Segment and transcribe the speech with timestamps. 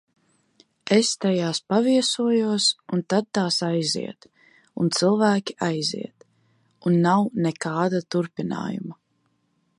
[0.95, 2.65] Es tajās paviesojos,
[2.97, 4.29] un tad tās aiziet.
[4.85, 6.29] Un cilvēki aiziet.
[6.91, 8.99] Un nav nekāda turpinājuma.